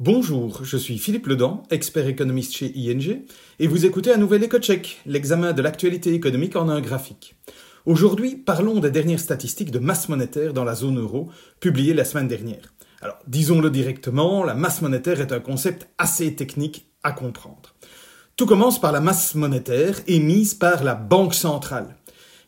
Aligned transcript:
Bonjour, 0.00 0.64
je 0.64 0.76
suis 0.76 0.98
Philippe 0.98 1.28
Ledan, 1.28 1.62
expert 1.70 2.08
économiste 2.08 2.56
chez 2.56 2.66
ING, 2.74 3.22
et 3.60 3.68
vous 3.68 3.86
écoutez 3.86 4.12
un 4.12 4.16
nouvel 4.16 4.42
EcoCheck, 4.42 5.00
l'examen 5.06 5.52
de 5.52 5.62
l'actualité 5.62 6.12
économique 6.12 6.56
en 6.56 6.68
un 6.68 6.80
graphique. 6.80 7.36
Aujourd'hui, 7.86 8.34
parlons 8.34 8.80
des 8.80 8.90
dernières 8.90 9.20
statistiques 9.20 9.70
de 9.70 9.78
masse 9.78 10.08
monétaire 10.08 10.52
dans 10.52 10.64
la 10.64 10.74
zone 10.74 10.98
euro, 10.98 11.30
publiées 11.60 11.94
la 11.94 12.04
semaine 12.04 12.26
dernière. 12.26 12.74
Alors, 13.02 13.18
disons-le 13.28 13.70
directement, 13.70 14.42
la 14.42 14.54
masse 14.54 14.82
monétaire 14.82 15.20
est 15.20 15.30
un 15.30 15.38
concept 15.38 15.88
assez 15.96 16.34
technique 16.34 16.88
à 17.04 17.12
comprendre. 17.12 17.76
Tout 18.34 18.46
commence 18.46 18.80
par 18.80 18.90
la 18.90 19.00
masse 19.00 19.36
monétaire 19.36 20.00
émise 20.08 20.54
par 20.54 20.82
la 20.82 20.96
Banque 20.96 21.34
centrale 21.34 21.94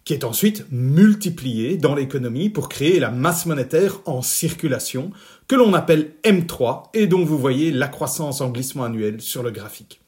qui 0.06 0.14
est 0.14 0.24
ensuite 0.24 0.64
multipliée 0.70 1.76
dans 1.76 1.96
l'économie 1.96 2.48
pour 2.48 2.68
créer 2.68 3.00
la 3.00 3.10
masse 3.10 3.44
monétaire 3.44 4.00
en 4.06 4.22
circulation, 4.22 5.10
que 5.48 5.56
l'on 5.56 5.74
appelle 5.74 6.12
M3, 6.22 6.84
et 6.94 7.08
dont 7.08 7.24
vous 7.24 7.36
voyez 7.36 7.72
la 7.72 7.88
croissance 7.88 8.40
en 8.40 8.50
glissement 8.50 8.84
annuel 8.84 9.20
sur 9.20 9.42
le 9.42 9.50
graphique. 9.50 10.00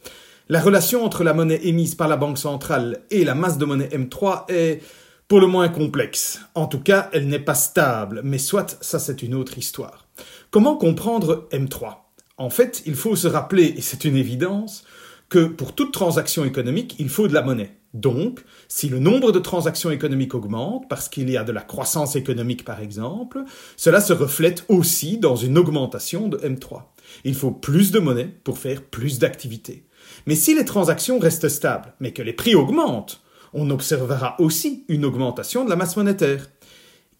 La 0.48 0.60
relation 0.60 1.04
entre 1.04 1.24
la 1.24 1.34
monnaie 1.34 1.60
émise 1.64 1.96
par 1.96 2.06
la 2.06 2.16
Banque 2.16 2.38
centrale 2.38 3.00
et 3.10 3.24
la 3.24 3.34
masse 3.34 3.58
de 3.58 3.64
monnaie 3.64 3.88
M3 3.88 4.44
est 4.48 4.80
pour 5.26 5.40
le 5.40 5.48
moins 5.48 5.68
complexe. 5.68 6.40
En 6.54 6.68
tout 6.68 6.80
cas, 6.80 7.10
elle 7.12 7.26
n'est 7.26 7.40
pas 7.40 7.56
stable, 7.56 8.20
mais 8.22 8.38
soit, 8.38 8.78
ça 8.80 9.00
c'est 9.00 9.20
une 9.24 9.34
autre 9.34 9.58
histoire. 9.58 10.06
Comment 10.52 10.76
comprendre 10.76 11.48
M3 11.50 11.96
En 12.36 12.50
fait, 12.50 12.84
il 12.86 12.94
faut 12.94 13.16
se 13.16 13.26
rappeler, 13.26 13.74
et 13.76 13.80
c'est 13.80 14.04
une 14.04 14.16
évidence, 14.16 14.84
que 15.28 15.44
pour 15.44 15.74
toute 15.74 15.92
transaction 15.92 16.44
économique, 16.44 16.94
il 17.00 17.08
faut 17.08 17.26
de 17.26 17.34
la 17.34 17.42
monnaie. 17.42 17.74
Donc, 17.98 18.44
si 18.68 18.88
le 18.88 19.00
nombre 19.00 19.32
de 19.32 19.40
transactions 19.40 19.90
économiques 19.90 20.36
augmente, 20.36 20.88
parce 20.88 21.08
qu'il 21.08 21.28
y 21.28 21.36
a 21.36 21.42
de 21.42 21.50
la 21.50 21.62
croissance 21.62 22.14
économique 22.14 22.64
par 22.64 22.80
exemple, 22.80 23.42
cela 23.76 24.00
se 24.00 24.12
reflète 24.12 24.64
aussi 24.68 25.18
dans 25.18 25.34
une 25.34 25.58
augmentation 25.58 26.28
de 26.28 26.38
M3. 26.38 26.82
Il 27.24 27.34
faut 27.34 27.50
plus 27.50 27.90
de 27.90 27.98
monnaie 27.98 28.32
pour 28.44 28.58
faire 28.58 28.82
plus 28.82 29.18
d'activités. 29.18 29.84
Mais 30.26 30.36
si 30.36 30.54
les 30.54 30.64
transactions 30.64 31.18
restent 31.18 31.48
stables, 31.48 31.92
mais 31.98 32.12
que 32.12 32.22
les 32.22 32.32
prix 32.32 32.54
augmentent, 32.54 33.20
on 33.52 33.68
observera 33.70 34.40
aussi 34.40 34.84
une 34.88 35.04
augmentation 35.04 35.64
de 35.64 35.70
la 35.70 35.76
masse 35.76 35.96
monétaire. 35.96 36.48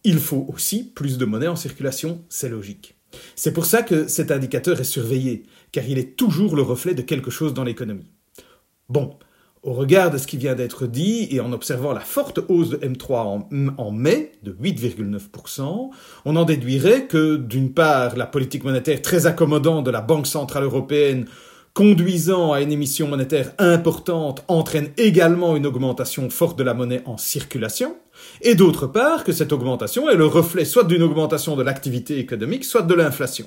Il 0.05 0.21
faut 0.21 0.47
aussi 0.49 0.85
plus 0.85 1.19
de 1.19 1.25
monnaie 1.25 1.49
en 1.49 1.57
circulation, 1.57 2.23
c'est 2.29 2.49
logique. 2.49 2.95
C'est 3.35 3.53
pour 3.53 3.67
ça 3.67 3.83
que 3.83 4.07
cet 4.07 4.31
indicateur 4.31 4.79
est 4.79 4.85
surveillé, 4.85 5.43
car 5.73 5.85
il 5.89 5.99
est 5.99 6.17
toujours 6.17 6.55
le 6.55 6.63
reflet 6.63 6.95
de 6.95 7.03
quelque 7.03 7.33
chose 7.33 7.53
dans 7.53 7.65
l'économie. 7.65 8.13
Bon, 8.89 9.19
au 9.63 9.73
regard 9.73 10.11
de 10.11 10.19
ce 10.19 10.27
qui 10.27 10.37
vient 10.37 10.55
d'être 10.55 10.87
dit 10.87 11.29
et 11.31 11.41
en 11.41 11.53
observant 11.53 11.93
la 11.93 12.01
forte 12.01 12.41
hausse 12.49 12.71
de 12.71 12.77
M3 12.77 13.47
en, 13.77 13.91
mai 13.91 14.33
de 14.43 14.53
8,9%, 14.53 15.91
on 16.25 16.37
en 16.37 16.45
déduirait 16.45 17.07
que, 17.07 17.37
d'une 17.37 17.73
part, 17.73 18.17
la 18.17 18.27
politique 18.27 18.65
monétaire 18.65 19.03
très 19.03 19.27
accommodante 19.27 19.85
de 19.85 19.91
la 19.91 20.01
Banque 20.01 20.27
centrale 20.27 20.65
européenne 20.65 21.27
conduisant 21.75 22.53
à 22.53 22.61
une 22.61 22.73
émission 22.73 23.07
monétaire 23.07 23.53
importante 23.59 24.43
entraîne 24.49 24.91
également 24.97 25.55
une 25.55 25.67
augmentation 25.67 26.29
forte 26.29 26.59
de 26.59 26.65
la 26.65 26.75
monnaie 26.75 27.03
en 27.05 27.17
circulation, 27.17 27.97
et 28.43 28.57
d'autre 28.57 28.89
part 28.89 29.23
que 29.23 29.33
cette 29.33 29.53
augmentation 29.53 30.11
est 30.11 30.17
le 30.17 30.27
reflet 30.27 30.65
soit 30.65 30.83
d'une 30.83 31.03
augmentation 31.03 31.55
de 31.55 31.63
l'activité 31.63 32.19
économique, 32.19 32.65
soit 32.65 32.83
de 32.83 32.95
l'inflation. 32.95 33.47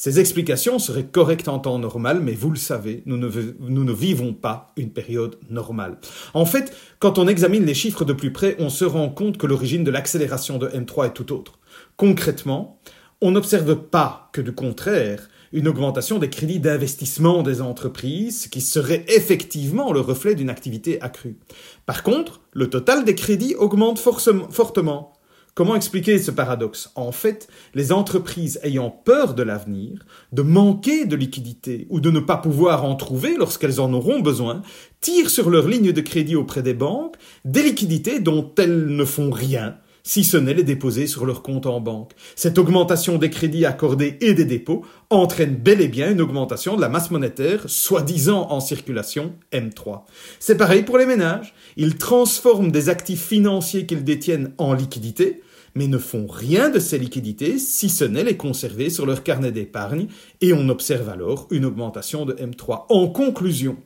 Ces 0.00 0.20
explications 0.20 0.78
seraient 0.78 1.06
correctes 1.06 1.48
en 1.48 1.58
temps 1.58 1.80
normal, 1.80 2.20
mais 2.22 2.34
vous 2.34 2.50
le 2.50 2.56
savez, 2.56 3.02
nous 3.04 3.16
ne, 3.16 3.92
vivons 3.92 4.32
pas 4.32 4.68
une 4.76 4.92
période 4.92 5.40
normale. 5.50 5.98
En 6.34 6.46
fait, 6.46 6.72
quand 7.00 7.18
on 7.18 7.26
examine 7.26 7.64
les 7.64 7.74
chiffres 7.74 8.04
de 8.04 8.12
plus 8.12 8.32
près, 8.32 8.54
on 8.60 8.70
se 8.70 8.84
rend 8.84 9.08
compte 9.08 9.38
que 9.38 9.48
l'origine 9.48 9.82
de 9.82 9.90
l'accélération 9.90 10.56
de 10.56 10.68
M3 10.68 11.08
est 11.08 11.14
tout 11.14 11.32
autre. 11.32 11.58
Concrètement, 11.96 12.78
on 13.20 13.32
n'observe 13.32 13.74
pas 13.74 14.30
que 14.32 14.40
du 14.40 14.52
contraire, 14.52 15.28
une 15.52 15.66
augmentation 15.66 16.20
des 16.20 16.30
crédits 16.30 16.60
d'investissement 16.60 17.42
des 17.42 17.60
entreprises 17.60 18.46
qui 18.46 18.60
serait 18.60 19.04
effectivement 19.08 19.92
le 19.92 19.98
reflet 19.98 20.36
d'une 20.36 20.50
activité 20.50 21.02
accrue. 21.02 21.38
Par 21.86 22.04
contre, 22.04 22.40
le 22.52 22.70
total 22.70 23.04
des 23.04 23.16
crédits 23.16 23.56
augmente 23.56 23.98
fortement. 23.98 25.17
Comment 25.58 25.74
expliquer 25.74 26.20
ce 26.20 26.30
paradoxe? 26.30 26.92
En 26.94 27.10
fait, 27.10 27.48
les 27.74 27.90
entreprises 27.90 28.60
ayant 28.62 28.90
peur 28.90 29.34
de 29.34 29.42
l'avenir, 29.42 30.06
de 30.30 30.42
manquer 30.42 31.04
de 31.04 31.16
liquidités 31.16 31.88
ou 31.90 31.98
de 31.98 32.12
ne 32.12 32.20
pas 32.20 32.36
pouvoir 32.36 32.84
en 32.84 32.94
trouver 32.94 33.34
lorsqu'elles 33.36 33.80
en 33.80 33.92
auront 33.92 34.20
besoin, 34.20 34.62
tirent 35.00 35.30
sur 35.30 35.50
leur 35.50 35.66
ligne 35.66 35.90
de 35.90 36.00
crédit 36.00 36.36
auprès 36.36 36.62
des 36.62 36.74
banques 36.74 37.16
des 37.44 37.64
liquidités 37.64 38.20
dont 38.20 38.52
elles 38.56 38.86
ne 38.86 39.04
font 39.04 39.32
rien, 39.32 39.78
si 40.04 40.22
ce 40.22 40.36
n'est 40.36 40.54
les 40.54 40.62
déposer 40.62 41.08
sur 41.08 41.26
leur 41.26 41.42
compte 41.42 41.66
en 41.66 41.80
banque. 41.80 42.12
Cette 42.36 42.58
augmentation 42.58 43.18
des 43.18 43.30
crédits 43.30 43.66
accordés 43.66 44.16
et 44.20 44.34
des 44.34 44.44
dépôts 44.44 44.86
entraîne 45.10 45.56
bel 45.56 45.80
et 45.80 45.88
bien 45.88 46.12
une 46.12 46.20
augmentation 46.20 46.76
de 46.76 46.80
la 46.80 46.88
masse 46.88 47.10
monétaire, 47.10 47.64
soi-disant 47.66 48.46
en 48.50 48.60
circulation 48.60 49.34
M3. 49.52 50.02
C'est 50.38 50.56
pareil 50.56 50.84
pour 50.84 50.98
les 50.98 51.06
ménages. 51.06 51.52
Ils 51.76 51.96
transforment 51.96 52.70
des 52.70 52.88
actifs 52.88 53.26
financiers 53.26 53.86
qu'ils 53.86 54.04
détiennent 54.04 54.52
en 54.58 54.72
liquidités, 54.72 55.42
mais 55.74 55.86
ne 55.86 55.98
font 55.98 56.26
rien 56.26 56.70
de 56.70 56.78
ces 56.78 56.98
liquidités 56.98 57.58
si 57.58 57.88
ce 57.88 58.04
n'est 58.04 58.24
les 58.24 58.36
conserver 58.36 58.90
sur 58.90 59.06
leur 59.06 59.22
carnet 59.22 59.52
d'épargne, 59.52 60.08
et 60.40 60.52
on 60.52 60.68
observe 60.68 61.08
alors 61.08 61.46
une 61.50 61.64
augmentation 61.64 62.24
de 62.24 62.34
M3. 62.34 62.86
En 62.88 63.08
conclusion, 63.08 63.76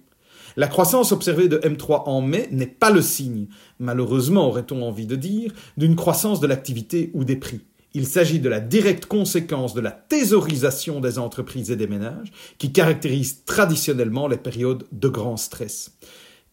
la 0.56 0.69
croissance 0.69 1.12
observée 1.12 1.48
de 1.48 1.59
M3 1.59 2.03
en 2.06 2.20
mai 2.20 2.48
n'est 2.50 2.66
pas 2.66 2.91
le 2.91 3.00
signe, 3.00 3.47
malheureusement 3.78 4.48
aurait-on 4.48 4.82
envie 4.82 5.06
de 5.06 5.16
dire, 5.16 5.53
d'une 5.76 5.97
croissance 5.97 6.41
de 6.41 6.47
l'activité 6.47 7.10
ou 7.15 7.25
des 7.25 7.37
prix. 7.37 7.62
Il 7.94 8.06
s'agit 8.06 8.41
de 8.41 8.49
la 8.49 8.60
directe 8.60 9.06
conséquence 9.06 9.75
de 9.75 9.81
la 9.81 9.91
thésaurisation 9.91 11.00
des 11.00 11.19
entreprises 11.19 11.70
et 11.70 11.76
des 11.76 11.87
ménages 11.87 12.32
qui 12.59 12.72
caractérise 12.72 13.44
traditionnellement 13.44 14.28
les 14.28 14.38
périodes 14.38 14.84
de 14.93 15.09
grand 15.09 15.37
stress. 15.37 15.93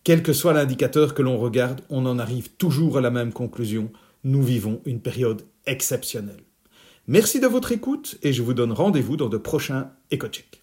Quel 0.04 0.24
que 0.24 0.34
soit 0.34 0.54
l'indicateur 0.54 1.14
que 1.14 1.22
l'on 1.22 1.38
regarde, 1.38 1.82
on 1.90 2.06
en 2.06 2.20
arrive 2.20 2.50
toujours 2.58 2.98
à 2.98 3.02
la 3.02 3.12
même 3.12 3.34
conclusion. 3.34 3.92
Nous 4.24 4.44
vivons 4.44 4.82
une 4.86 5.02
période 5.02 5.44
exceptionnelle. 5.66 6.42
Merci 7.08 7.40
de 7.40 7.48
votre 7.48 7.72
écoute 7.72 8.18
et 8.22 8.34
je 8.34 8.42
vous 8.42 8.54
donne 8.54 8.74
rendez-vous 8.74 9.16
dans 9.16 9.30
de 9.30 9.38
prochains 9.38 9.92
EcoCheck. 10.12 10.62